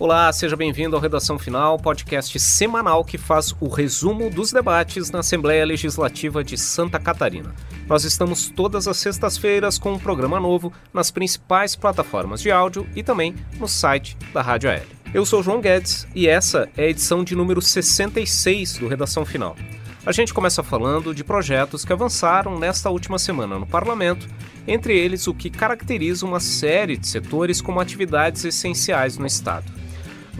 [0.00, 5.18] Olá, seja bem-vindo ao Redação Final, podcast semanal que faz o resumo dos debates na
[5.18, 7.54] Assembleia Legislativa de Santa Catarina.
[7.86, 13.02] Nós estamos todas as sextas-feiras com um programa novo nas principais plataformas de áudio e
[13.02, 14.86] também no site da Rádio Aérea.
[15.12, 19.54] Eu sou João Guedes e essa é a edição de número 66 do Redação Final.
[20.06, 24.26] A gente começa falando de projetos que avançaram nesta última semana no parlamento,
[24.66, 29.89] entre eles o que caracteriza uma série de setores como atividades essenciais no Estado.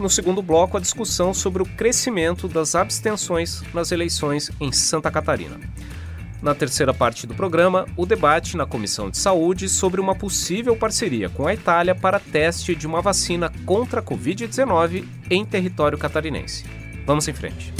[0.01, 5.59] No segundo bloco, a discussão sobre o crescimento das abstenções nas eleições em Santa Catarina.
[6.41, 11.29] Na terceira parte do programa, o debate na Comissão de Saúde sobre uma possível parceria
[11.29, 16.65] com a Itália para teste de uma vacina contra a Covid-19 em território catarinense.
[17.05, 17.71] Vamos em frente.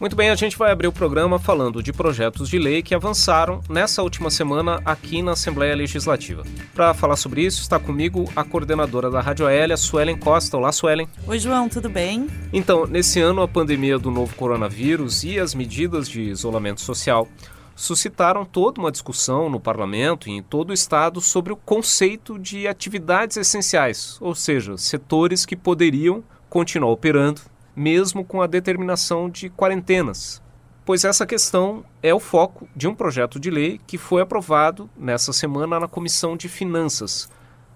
[0.00, 3.60] Muito bem, a gente vai abrir o programa falando de projetos de lei que avançaram
[3.68, 6.42] nessa última semana aqui na Assembleia Legislativa.
[6.74, 10.56] Para falar sobre isso, está comigo a coordenadora da Rádio Aérea, Suelen Costa.
[10.56, 11.06] Olá, Suelen.
[11.26, 12.28] Oi, João, tudo bem?
[12.50, 17.28] Então, nesse ano, a pandemia do novo coronavírus e as medidas de isolamento social
[17.76, 22.66] suscitaram toda uma discussão no parlamento e em todo o estado sobre o conceito de
[22.66, 27.42] atividades essenciais, ou seja, setores que poderiam continuar operando
[27.74, 30.42] mesmo com a determinação de quarentenas,
[30.84, 35.32] pois essa questão é o foco de um projeto de lei que foi aprovado nessa
[35.32, 37.30] semana na Comissão de Finanças.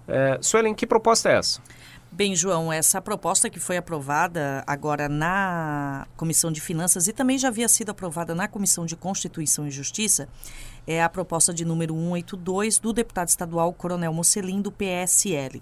[0.07, 1.61] É, Suelen, que proposta é essa?
[2.11, 7.49] Bem, João, essa proposta que foi aprovada agora na Comissão de Finanças e também já
[7.49, 10.29] havia sido aprovada na Comissão de Constituição e Justiça
[10.87, 15.61] é a proposta de número 182 do deputado estadual Coronel Mocelin, do PSL.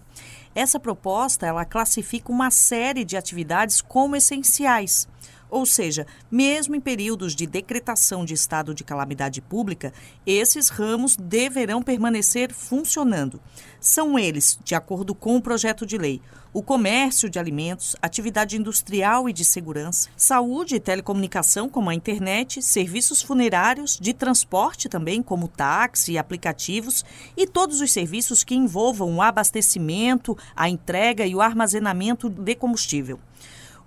[0.56, 5.08] Essa proposta, ela classifica uma série de atividades como essenciais.
[5.54, 9.94] Ou seja, mesmo em períodos de decretação de estado de calamidade pública,
[10.26, 13.40] esses ramos deverão permanecer funcionando.
[13.80, 16.20] São eles, de acordo com o projeto de lei,
[16.52, 22.60] o comércio de alimentos, atividade industrial e de segurança, saúde e telecomunicação, como a internet,
[22.60, 27.06] serviços funerários, de transporte também, como táxi e aplicativos,
[27.38, 33.20] e todos os serviços que envolvam o abastecimento, a entrega e o armazenamento de combustível.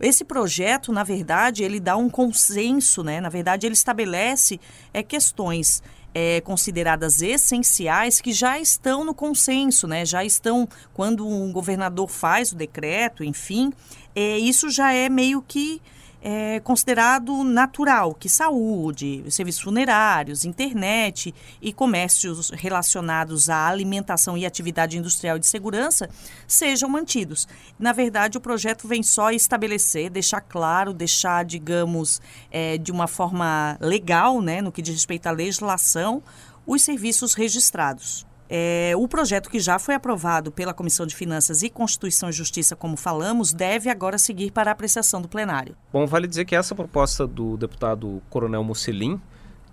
[0.00, 3.20] Esse projeto, na verdade, ele dá um consenso, né?
[3.20, 4.60] Na verdade, ele estabelece
[4.92, 5.82] é, questões
[6.14, 10.04] é, consideradas essenciais que já estão no consenso, né?
[10.04, 13.72] Já estão quando um governador faz o decreto, enfim,
[14.14, 15.80] é, isso já é meio que
[16.28, 21.32] é considerado natural que saúde, serviços funerários, internet
[21.62, 26.10] e comércios relacionados à alimentação e atividade industrial de segurança
[26.44, 27.46] sejam mantidos.
[27.78, 32.20] Na verdade, o projeto vem só estabelecer, deixar claro, deixar, digamos,
[32.50, 36.20] é, de uma forma legal, né, no que diz respeito à legislação,
[36.66, 38.26] os serviços registrados.
[38.48, 42.76] É, o projeto que já foi aprovado pela Comissão de Finanças e Constituição e Justiça,
[42.76, 45.76] como falamos, deve agora seguir para a apreciação do plenário.
[45.92, 49.20] Bom, vale dizer que essa proposta do deputado Coronel Musselin,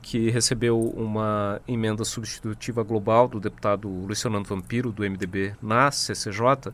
[0.02, 6.74] que recebeu uma emenda substitutiva global do deputado Luciano Vampiro, do MDB, na CCJ,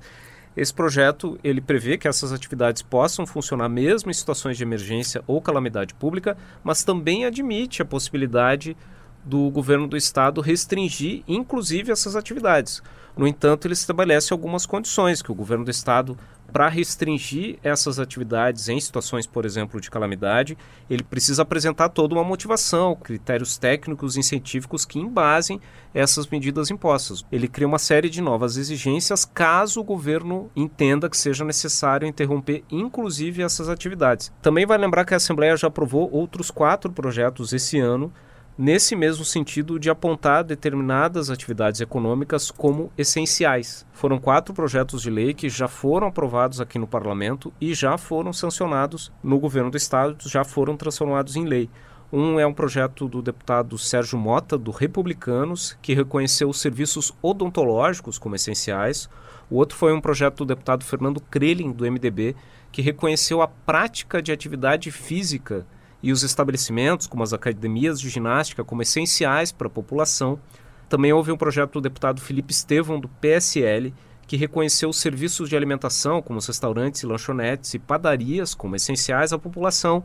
[0.58, 5.40] esse projeto ele prevê que essas atividades possam funcionar mesmo em situações de emergência ou
[5.40, 8.76] calamidade pública, mas também admite a possibilidade
[9.24, 12.82] do governo do estado restringir, inclusive, essas atividades.
[13.20, 16.18] No entanto, ele estabelece algumas condições que o governo do estado,
[16.54, 20.58] para restringir essas atividades em situações, por exemplo, de calamidade,
[20.90, 25.60] ele precisa apresentar toda uma motivação, critérios técnicos e científicos que embasem
[25.94, 27.26] essas medidas impostas.
[27.32, 32.64] Ele cria uma série de novas exigências caso o governo entenda que seja necessário interromper,
[32.72, 34.32] inclusive, essas atividades.
[34.42, 38.12] Também vai lembrar que a Assembleia já aprovou outros quatro projetos esse ano
[38.60, 43.88] nesse mesmo sentido de apontar determinadas atividades econômicas como essenciais.
[43.94, 48.34] Foram quatro projetos de lei que já foram aprovados aqui no parlamento e já foram
[48.34, 51.70] sancionados no governo do estado, já foram transformados em lei.
[52.12, 58.18] Um é um projeto do deputado Sérgio Mota, do Republicanos, que reconheceu os serviços odontológicos
[58.18, 59.10] como essenciais.
[59.50, 62.36] O outro foi um projeto do deputado Fernando Krelin, do MDB,
[62.74, 65.66] que reconheceu a prática de atividade física
[66.02, 70.40] e os estabelecimentos, como as academias de ginástica, como essenciais para a população.
[70.88, 73.94] Também houve um projeto do deputado Felipe Estevão, do PSL,
[74.26, 79.40] que reconheceu os serviços de alimentação, como os restaurantes lanchonetes e padarias, como essenciais à
[79.40, 80.04] população,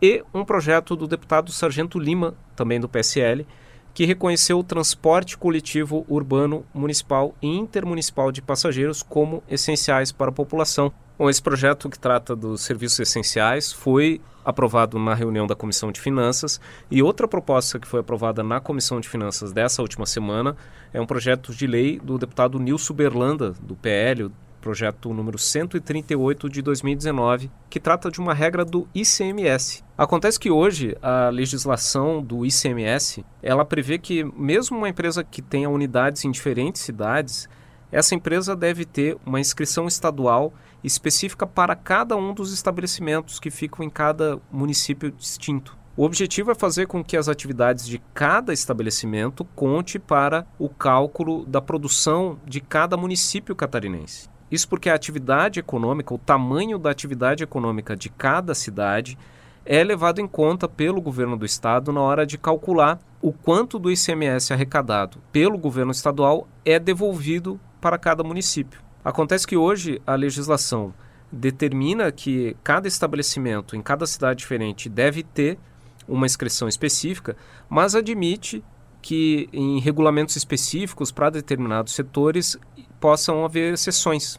[0.00, 3.46] e um projeto do deputado Sargento Lima, também do PSL,
[3.94, 10.34] que reconheceu o transporte coletivo urbano, municipal e intermunicipal de passageiros como essenciais para a
[10.34, 10.92] população.
[11.22, 16.00] Bom, esse projeto que trata dos serviços essenciais foi aprovado na reunião da Comissão de
[16.00, 16.60] Finanças
[16.90, 20.56] e outra proposta que foi aprovada na Comissão de Finanças dessa última semana
[20.92, 26.60] é um projeto de lei do deputado Nilson Berlanda, do PL, projeto número 138 de
[26.60, 29.84] 2019, que trata de uma regra do ICMS.
[29.96, 35.70] Acontece que hoje a legislação do ICMS, ela prevê que mesmo uma empresa que tenha
[35.70, 37.48] unidades em diferentes cidades,
[37.92, 40.52] essa empresa deve ter uma inscrição estadual
[40.82, 45.76] específica para cada um dos estabelecimentos que ficam em cada município distinto.
[45.94, 51.44] O objetivo é fazer com que as atividades de cada estabelecimento conte para o cálculo
[51.44, 54.30] da produção de cada município catarinense.
[54.50, 59.18] Isso porque a atividade econômica, o tamanho da atividade econômica de cada cidade
[59.64, 63.90] é levado em conta pelo governo do estado na hora de calcular o quanto do
[63.90, 68.80] ICMS arrecadado pelo governo estadual é devolvido para cada município.
[69.04, 70.94] Acontece que hoje a legislação
[71.30, 75.58] determina que cada estabelecimento em cada cidade diferente deve ter
[76.06, 77.36] uma inscrição específica,
[77.68, 78.62] mas admite
[79.00, 82.56] que em regulamentos específicos para determinados setores
[83.00, 84.38] possam haver exceções.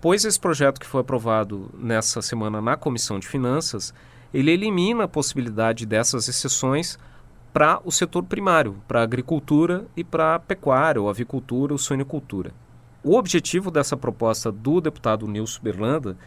[0.00, 3.92] Pois esse projeto que foi aprovado nessa semana na Comissão de Finanças,
[4.32, 6.98] ele elimina a possibilidade dessas exceções
[7.52, 12.54] para o setor primário, para a agricultura e para a pecuária, ou avicultura ou suinicultura.
[13.02, 16.18] O objetivo dessa proposta do deputado Nilson Berlanda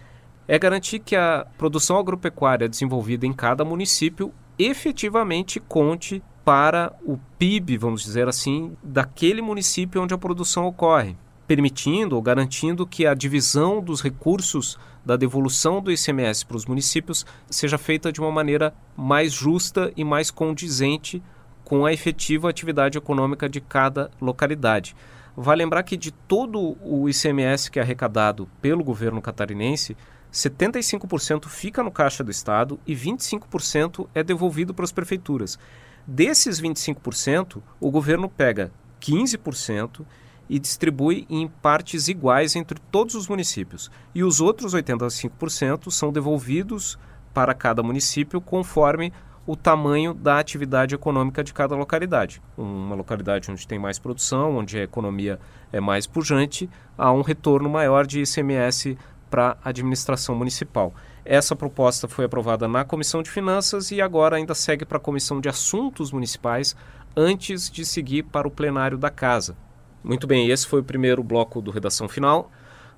[0.47, 7.77] é garantir que a produção agropecuária desenvolvida em cada município efetivamente conte para o PIB,
[7.77, 11.15] vamos dizer assim, daquele município onde a produção ocorre,
[11.47, 17.23] permitindo ou garantindo que a divisão dos recursos da devolução do ICMS para os municípios
[17.51, 21.21] seja feita de uma maneira mais justa e mais condizente
[21.63, 24.95] com a efetiva atividade econômica de cada localidade.
[25.35, 29.97] Vale lembrar que de todo o ICMS que é arrecadado pelo governo catarinense,
[30.31, 35.57] 75% fica no caixa do Estado e 25% é devolvido para as prefeituras.
[36.05, 38.71] Desses 25%, o governo pega
[39.01, 40.05] 15%
[40.49, 43.89] e distribui em partes iguais entre todos os municípios.
[44.13, 46.97] E os outros 85% são devolvidos
[47.33, 49.11] para cada município conforme
[49.45, 52.41] o tamanho da atividade econômica de cada localidade.
[52.57, 55.39] Uma localidade onde tem mais produção, onde a economia
[55.71, 58.97] é mais pujante, há um retorno maior de ICMS
[59.29, 60.93] para a administração municipal.
[61.25, 65.41] Essa proposta foi aprovada na Comissão de Finanças e agora ainda segue para a Comissão
[65.41, 66.75] de Assuntos Municipais
[67.15, 69.55] antes de seguir para o plenário da Casa.
[70.03, 72.51] Muito bem, esse foi o primeiro bloco do Redação Final.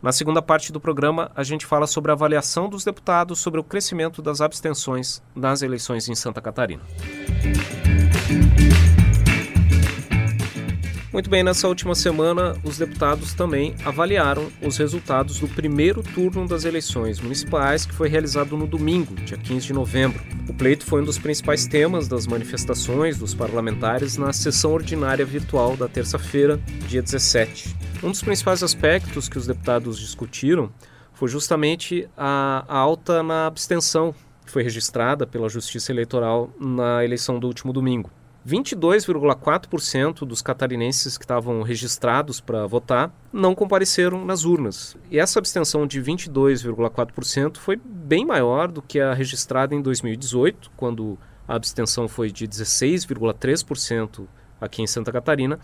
[0.05, 3.63] Na segunda parte do programa, a gente fala sobre a avaliação dos deputados sobre o
[3.63, 6.83] crescimento das abstenções nas eleições em Santa Catarina.
[11.11, 16.65] Muito bem, nessa última semana, os deputados também avaliaram os resultados do primeiro turno das
[16.65, 20.21] eleições municipais, que foi realizado no domingo, dia 15 de novembro.
[20.47, 25.75] O pleito foi um dos principais temas das manifestações dos parlamentares na sessão ordinária virtual
[25.75, 27.84] da terça-feira, dia 17.
[28.05, 30.69] Um dos principais aspectos que os deputados discutiram
[31.11, 34.13] foi justamente a, alta na abstenção
[34.45, 38.11] que foi registrada pela Justiça Eleitoral na eleição do último domingo.
[38.47, 44.95] 22,4% dos catarinenses que estavam registrados para votar não compareceram nas urnas.
[45.09, 51.17] E essa abstenção de 22,4% foi bem maior do que a registrada em 2018, quando
[51.47, 54.27] a abstenção foi de 16,3%
[54.61, 55.59] aqui em Santa Catarina,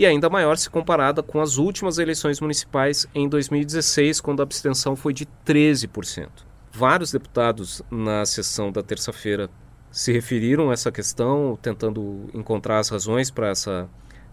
[0.00, 4.96] e ainda maior se comparada com as últimas eleições municipais em 2016, quando a abstenção
[4.96, 6.26] foi de 13%.
[6.72, 9.50] Vários deputados na sessão da terça-feira
[9.90, 13.90] se referiram a essa questão, tentando encontrar as razões para essa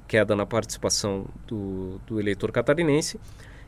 [0.07, 3.19] queda na participação do, do eleitor catarinense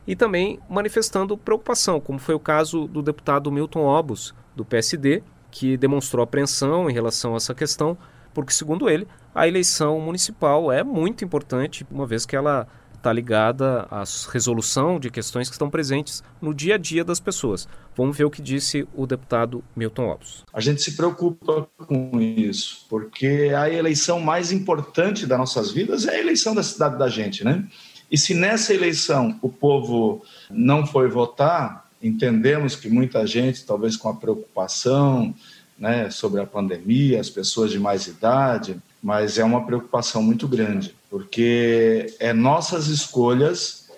[0.06, 5.76] e também manifestando preocupação, como foi o caso do deputado Milton Obus, do PSD, que
[5.76, 7.98] demonstrou apreensão em relação a essa questão,
[8.32, 12.66] porque, segundo ele, a eleição municipal é muito importante, uma vez que ela
[13.00, 17.66] está ligada à resolução de questões que estão presentes no dia a dia das pessoas.
[17.96, 20.44] Vamos ver o que disse o deputado Milton Lopes.
[20.52, 26.16] A gente se preocupa com isso, porque a eleição mais importante das nossas vidas é
[26.16, 27.66] a eleição da cidade da gente, né?
[28.10, 34.08] E se nessa eleição o povo não foi votar, entendemos que muita gente, talvez com
[34.08, 35.34] a preocupação
[35.80, 40.94] né, sobre a pandemia, as pessoas de mais idade, mas é uma preocupação muito grande,
[41.08, 43.88] porque é nossas escolhas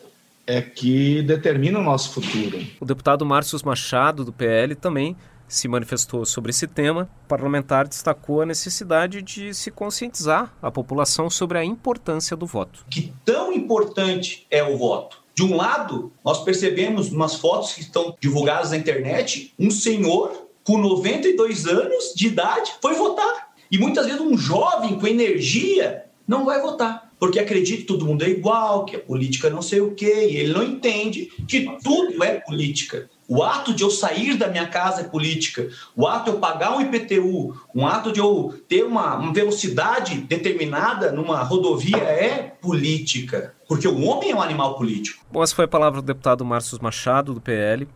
[0.46, 2.64] é que determinam o nosso futuro.
[2.80, 7.08] O deputado Márcio Machado, do PL, também se manifestou sobre esse tema.
[7.24, 12.84] O parlamentar destacou a necessidade de se conscientizar a população sobre a importância do voto.
[12.88, 15.22] Que tão importante é o voto.
[15.34, 20.78] De um lado, nós percebemos umas fotos que estão divulgadas na internet, um senhor com
[20.78, 23.52] 92 anos de idade foi votar.
[23.71, 28.23] E muitas vezes um jovem com energia não vai votar, porque acredita que todo mundo
[28.23, 32.23] é igual, que a política não sei o quê, e ele não entende que tudo
[32.23, 33.09] é política.
[33.28, 35.69] O ato de eu sair da minha casa é política.
[35.97, 41.11] O ato de eu pagar um IPTU, um ato de eu ter uma, velocidade determinada
[41.11, 43.54] numa rodovia é política.
[43.66, 45.25] Porque o homem é um animal político.
[45.31, 47.88] Bom, essa foi a palavra do deputado Márcio Machado, do PL.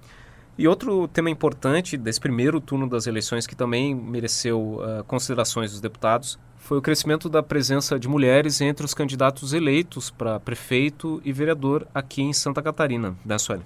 [0.58, 5.80] E outro tema importante desse primeiro turno das eleições, que também mereceu uh, considerações dos
[5.82, 11.32] deputados, foi o crescimento da presença de mulheres entre os candidatos eleitos para prefeito e
[11.32, 13.14] vereador aqui em Santa Catarina.
[13.24, 13.62] Né, Sueli?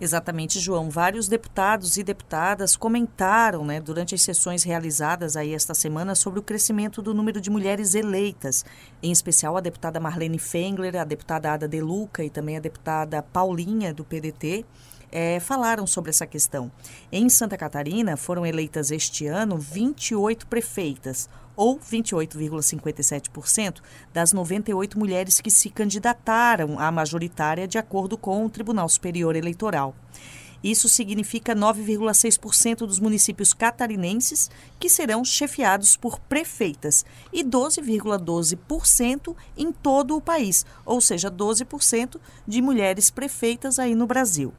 [0.00, 0.90] Exatamente, João.
[0.90, 6.42] Vários deputados e deputadas comentaram né, durante as sessões realizadas aí esta semana sobre o
[6.42, 8.64] crescimento do número de mulheres eleitas,
[9.02, 13.22] em especial a deputada Marlene Fengler, a deputada Ada De Luca e também a deputada
[13.22, 14.64] Paulinha, do PDT.
[15.16, 16.72] É, falaram sobre essa questão.
[17.12, 23.80] Em Santa Catarina, foram eleitas este ano 28 prefeitas, ou 28,57%
[24.12, 29.94] das 98 mulheres que se candidataram à majoritária, de acordo com o Tribunal Superior Eleitoral.
[30.64, 40.16] Isso significa 9,6% dos municípios catarinenses que serão chefiados por prefeitas e 12,12% em todo
[40.16, 42.18] o país, ou seja, 12%
[42.48, 44.54] de mulheres prefeitas aí no Brasil.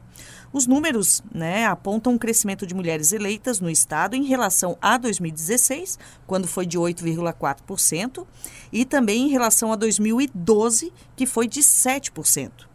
[0.53, 5.97] Os números né, apontam um crescimento de mulheres eleitas no estado em relação a 2016,
[6.27, 8.27] quando foi de 8,4%,
[8.71, 12.75] e também em relação a 2012, que foi de 7%.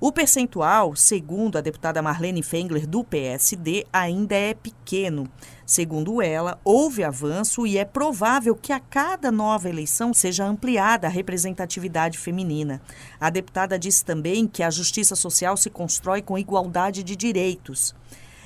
[0.00, 5.28] O percentual, segundo a deputada Marlene Fengler, do PSD, ainda é pequeno.
[5.64, 11.10] Segundo ela, houve avanço e é provável que a cada nova eleição seja ampliada a
[11.10, 12.82] representatividade feminina.
[13.20, 17.94] A deputada disse também que a justiça social se constrói com igualdade de direitos.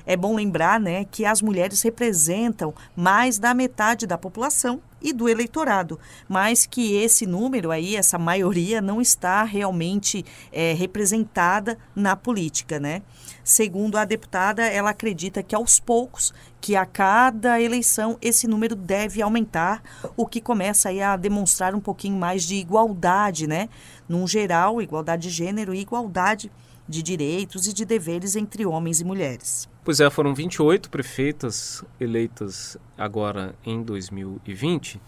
[0.07, 5.29] É bom lembrar né, que as mulheres representam mais da metade da população e do
[5.29, 5.99] eleitorado,
[6.29, 13.03] mas que esse número aí, essa maioria, não está realmente é, representada na política, né?
[13.45, 19.23] Segundo a deputada, ela acredita que aos poucos, que a cada eleição esse número deve
[19.23, 19.83] aumentar,
[20.17, 23.69] o que começa aí a demonstrar um pouquinho mais de igualdade, né?
[24.09, 26.51] Num geral, igualdade de gênero e igualdade
[26.89, 29.69] de direitos e de deveres entre homens e mulheres.
[29.85, 35.01] Pois é, foram 28 prefeitas eleitas agora em 2020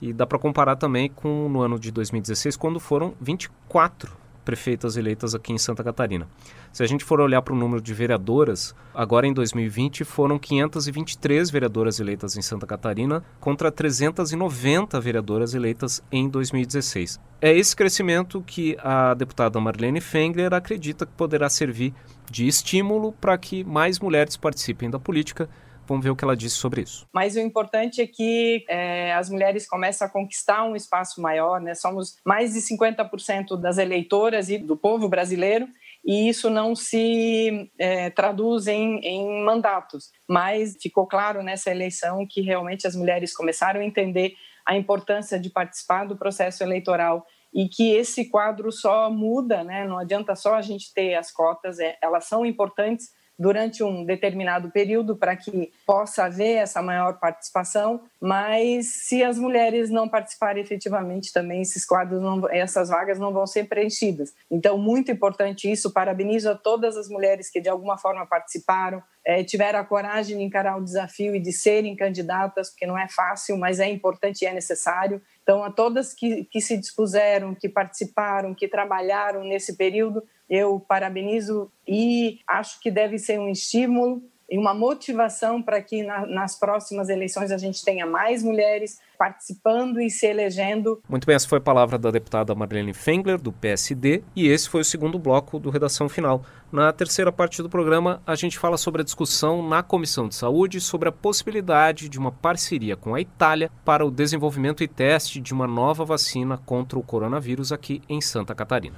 [0.00, 5.34] e dá para comparar também com no ano de 2016, quando foram 24 prefeitas eleitas
[5.34, 6.28] aqui em Santa Catarina.
[6.72, 11.50] Se a gente for olhar para o número de vereadoras, agora em 2020 foram 523
[11.50, 17.20] vereadoras eleitas em Santa Catarina contra 390 vereadoras eleitas em 2016.
[17.40, 21.94] É esse crescimento que a deputada Marlene Fengler acredita que poderá servir
[22.30, 25.48] de estímulo para que mais mulheres participem da política
[25.90, 27.04] Vamos ver o que ela disse sobre isso.
[27.12, 31.74] Mas o importante é que é, as mulheres começam a conquistar um espaço maior, né?
[31.74, 35.66] Somos mais de 50% das eleitoras e do povo brasileiro
[36.04, 40.12] e isso não se é, traduz em, em, mandatos.
[40.28, 45.50] Mas ficou claro nessa eleição que realmente as mulheres começaram a entender a importância de
[45.50, 49.84] participar do processo eleitoral e que esse quadro só muda, né?
[49.88, 53.08] não adianta só a gente ter as cotas, é, elas são importantes,
[53.40, 59.88] durante um determinado período para que possa haver essa maior participação, mas se as mulheres
[59.88, 64.34] não participarem efetivamente também, esses quadros, não, essas vagas não vão ser preenchidas.
[64.50, 69.44] Então, muito importante isso, parabenizo a todas as mulheres que de alguma forma participaram, é,
[69.44, 73.56] tiveram a coragem de encarar o desafio e de serem candidatas, porque não é fácil,
[73.56, 75.20] mas é importante e é necessário.
[75.42, 81.70] Então, a todas que, que se dispuseram, que participaram, que trabalharam nesse período, eu parabenizo
[81.86, 87.08] e acho que deve ser um estímulo e uma motivação para que na, nas próximas
[87.08, 91.00] eleições a gente tenha mais mulheres participando e se elegendo.
[91.08, 94.80] Muito bem, essa foi a palavra da deputada Marlene Fengler, do PSD, e esse foi
[94.80, 96.42] o segundo bloco do Redação Final.
[96.72, 100.80] Na terceira parte do programa, a gente fala sobre a discussão na Comissão de Saúde
[100.80, 105.52] sobre a possibilidade de uma parceria com a Itália para o desenvolvimento e teste de
[105.52, 108.96] uma nova vacina contra o coronavírus aqui em Santa Catarina.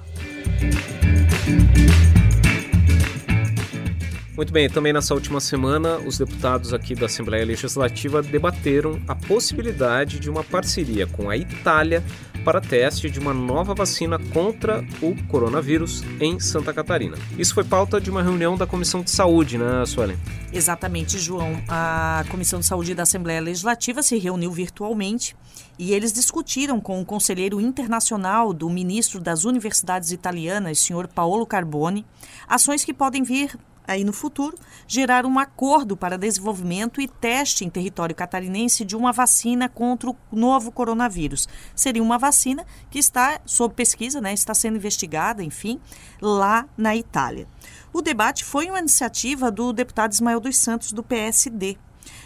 [4.35, 10.19] Muito bem, também nessa última semana, os deputados aqui da Assembleia Legislativa debateram a possibilidade
[10.19, 12.03] de uma parceria com a Itália
[12.43, 17.15] para teste de uma nova vacina contra o coronavírus em Santa Catarina.
[17.37, 20.17] Isso foi pauta de uma reunião da Comissão de Saúde, né, Suelen?
[20.51, 21.61] Exatamente, João.
[21.67, 25.35] A Comissão de Saúde da Assembleia Legislativa se reuniu virtualmente
[25.77, 32.03] e eles discutiram com o conselheiro internacional do ministro das Universidades Italianas, senhor Paolo Carboni,
[32.47, 33.55] ações que podem vir
[33.87, 39.11] aí no futuro, gerar um acordo para desenvolvimento e teste em território catarinense de uma
[39.11, 41.47] vacina contra o novo coronavírus.
[41.75, 45.79] Seria uma vacina que está sob pesquisa, né, está sendo investigada, enfim,
[46.21, 47.47] lá na Itália.
[47.91, 51.77] O debate foi uma iniciativa do deputado Ismael dos Santos, do PSD.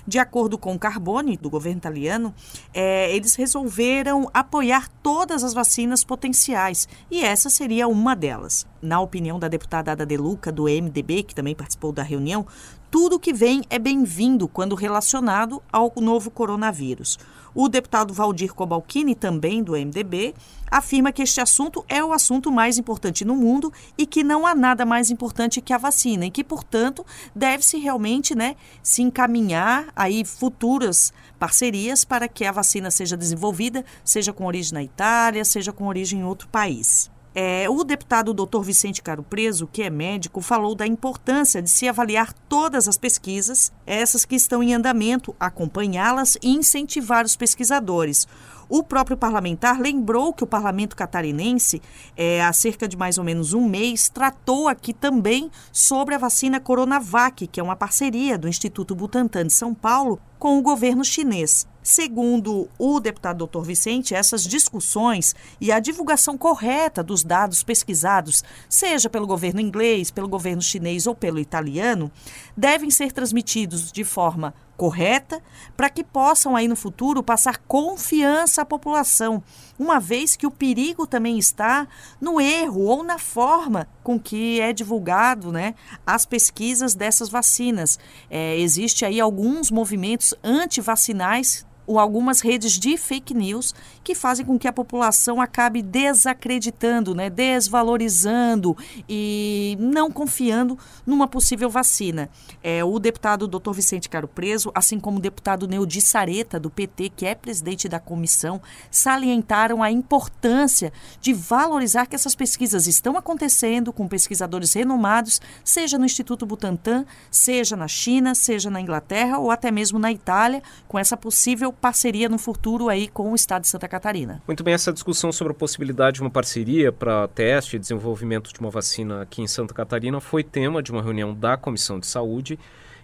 [0.07, 2.33] De acordo com o Carbone, do governo italiano,
[2.73, 8.65] é, eles resolveram apoiar todas as vacinas potenciais e essa seria uma delas.
[8.81, 12.47] Na opinião da deputada Ada De Luca, do MDB, que também participou da reunião,
[12.89, 17.17] tudo que vem é bem-vindo quando relacionado ao novo coronavírus.
[17.53, 20.33] O deputado Valdir Cobalcini, também do MDB,
[20.69, 24.53] afirma que este assunto é o assunto mais importante no mundo e que não há
[24.53, 30.23] nada mais importante que a vacina e que, portanto, deve-se realmente né, se encaminhar aí
[30.23, 35.87] futuras parcerias para que a vacina seja desenvolvida, seja com origem na Itália, seja com
[35.87, 37.09] origem em outro país.
[37.39, 38.63] É, o deputado Dr.
[38.63, 43.71] Vicente Caro Preso, que é médico, falou da importância de se avaliar todas as pesquisas,
[43.85, 48.27] essas que estão em andamento, acompanhá-las e incentivar os pesquisadores.
[48.69, 51.81] O próprio parlamentar lembrou que o parlamento catarinense,
[52.17, 56.59] é, há cerca de mais ou menos um mês, tratou aqui também sobre a vacina
[56.59, 61.65] Coronavac, que é uma parceria do Instituto Butantan de São Paulo com o governo chinês.
[61.81, 63.61] Segundo o deputado Dr.
[63.61, 70.27] Vicente, essas discussões e a divulgação correta dos dados pesquisados, seja pelo governo inglês, pelo
[70.27, 72.11] governo chinês ou pelo italiano,
[72.57, 75.41] devem ser transmitidos de forma correta
[75.75, 79.43] para que possam aí no futuro passar confiança à população,
[79.77, 81.87] uma vez que o perigo também está
[82.21, 87.99] no erro ou na forma com que é divulgado, né, as pesquisas dessas vacinas.
[88.29, 94.59] É, existe aí alguns movimentos antivacinais ou algumas redes de fake news que fazem com
[94.59, 98.77] que a população acabe desacreditando, né, desvalorizando
[99.07, 102.29] e não confiando numa possível vacina.
[102.61, 103.71] É, o deputado Dr.
[103.71, 107.99] Vicente Caro Preso, assim como o deputado Neudi Sareta, do PT, que é presidente da
[107.99, 115.97] comissão, salientaram a importância de valorizar que essas pesquisas estão acontecendo com pesquisadores renomados, seja
[115.97, 120.99] no Instituto Butantan, seja na China, seja na Inglaterra ou até mesmo na Itália, com
[120.99, 124.41] essa possível parceria no futuro aí com o estado de Santa Catarina.
[124.47, 128.59] Muito bem, essa discussão sobre a possibilidade de uma parceria para teste e desenvolvimento de
[128.59, 132.59] uma vacina aqui em Santa Catarina foi tema de uma reunião da Comissão de Saúde.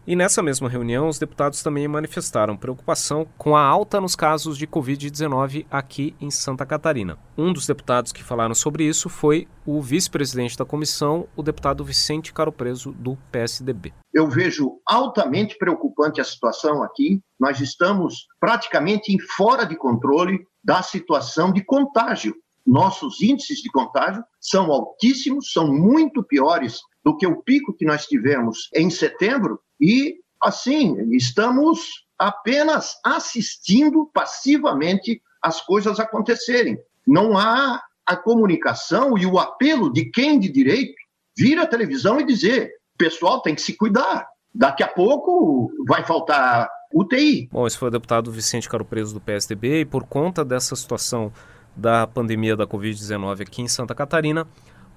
[0.05, 4.67] E nessa mesma reunião, os deputados também manifestaram preocupação com a alta nos casos de
[4.67, 7.17] Covid-19 aqui em Santa Catarina.
[7.37, 12.33] Um dos deputados que falaram sobre isso foi o vice-presidente da comissão, o deputado Vicente
[12.33, 13.93] Caro Preso, do PSDB.
[14.13, 17.21] Eu vejo altamente preocupante a situação aqui.
[17.39, 22.35] Nós estamos praticamente fora de controle da situação de contágio.
[22.67, 28.05] Nossos índices de contágio são altíssimos, são muito piores do que o pico que nós
[28.05, 36.77] tivemos em setembro, e, assim, estamos apenas assistindo passivamente as coisas acontecerem.
[37.05, 40.95] Não há a comunicação e o apelo de quem de direito
[41.37, 44.27] vir à televisão e dizer: pessoal tem que se cuidar.
[44.53, 47.49] Daqui a pouco vai faltar UTI.
[47.51, 51.31] Bom, esse foi o deputado Vicente Caro Preso do PSDB e por conta dessa situação
[51.75, 54.47] da pandemia da Covid-19 aqui em Santa Catarina,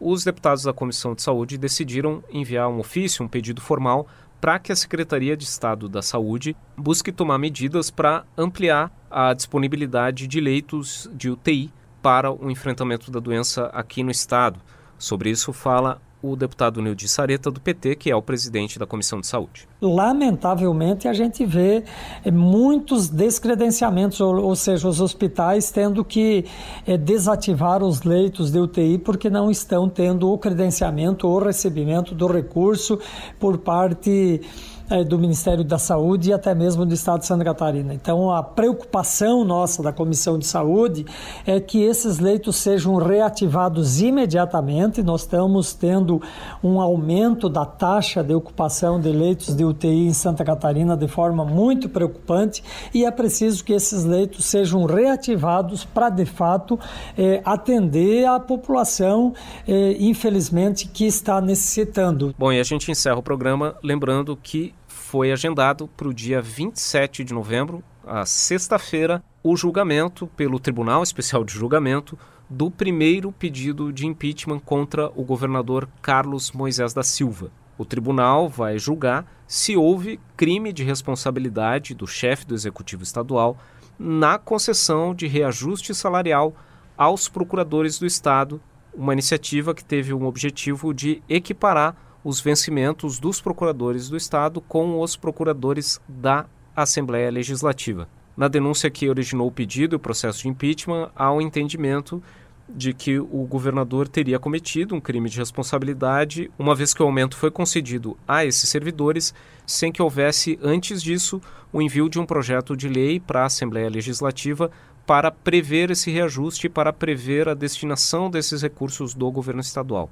[0.00, 4.06] os deputados da Comissão de Saúde decidiram enviar um ofício, um pedido formal,
[4.40, 10.26] para que a Secretaria de Estado da Saúde busque tomar medidas para ampliar a disponibilidade
[10.26, 14.60] de leitos de UTI para o enfrentamento da doença aqui no estado.
[14.98, 19.20] Sobre isso fala o deputado Nildi Sareta, do PT, que é o presidente da Comissão
[19.20, 19.68] de Saúde.
[19.80, 21.84] Lamentavelmente, a gente vê
[22.24, 26.44] eh, muitos descredenciamentos, ou, ou seja, os hospitais tendo que
[26.86, 32.26] é, desativar os leitos de UTI porque não estão tendo o credenciamento ou recebimento do
[32.26, 32.98] recurso
[33.38, 34.40] por parte
[34.90, 37.92] é, do Ministério da Saúde e até mesmo do Estado de Santa Catarina.
[37.94, 41.04] Então, a preocupação nossa da Comissão de Saúde
[41.46, 45.02] é que esses leitos sejam reativados imediatamente.
[45.02, 46.20] Nós estamos tendo
[46.62, 51.44] um aumento da taxa de ocupação de leitos de UTI em Santa Catarina de forma
[51.44, 52.62] muito preocupante
[52.94, 56.78] e é preciso que esses leitos sejam reativados para, de fato,
[57.16, 59.34] é, atender a população,
[59.66, 62.34] é, infelizmente, que está necessitando.
[62.38, 64.74] Bom, e a gente encerra o programa lembrando que
[65.16, 71.42] foi agendado para o dia 27 de novembro, a sexta-feira, o julgamento pelo Tribunal Especial
[71.42, 72.18] de Julgamento
[72.50, 77.50] do primeiro pedido de impeachment contra o governador Carlos Moisés da Silva.
[77.78, 83.56] O tribunal vai julgar se houve crime de responsabilidade do chefe do executivo estadual
[83.98, 86.54] na concessão de reajuste salarial
[86.94, 88.60] aos procuradores do Estado,
[88.92, 95.00] uma iniciativa que teve um objetivo de equiparar os vencimentos dos procuradores do Estado com
[95.00, 98.08] os procuradores da Assembleia Legislativa.
[98.36, 102.20] Na denúncia que originou o pedido e o processo de impeachment, há um entendimento
[102.68, 107.36] de que o governador teria cometido um crime de responsabilidade, uma vez que o aumento
[107.36, 109.32] foi concedido a esses servidores,
[109.64, 111.40] sem que houvesse, antes disso,
[111.72, 114.68] o envio de um projeto de lei para a Assembleia Legislativa
[115.06, 120.10] para prever esse reajuste para prever a destinação desses recursos do governo estadual.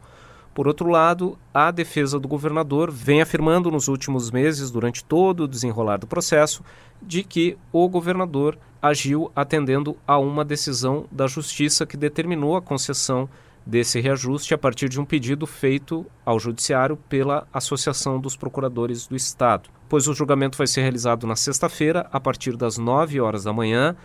[0.55, 5.49] Por outro lado, a defesa do governador vem afirmando nos últimos meses, durante todo o
[5.49, 6.63] desenrolar do processo,
[7.03, 13.29] de que o governador agiu atendendo a uma decisão da Justiça que determinou a concessão
[13.67, 19.17] desse reajuste a partir de um pedido feito ao Judiciário pela Associação dos Procuradores do
[19.17, 19.71] Estado.
[19.89, 23.97] Pois o julgamento vai ser realizado na sexta-feira, a partir das 9 horas da manhã.